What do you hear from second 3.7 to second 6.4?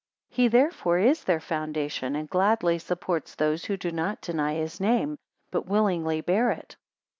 do not deny his name, but willingly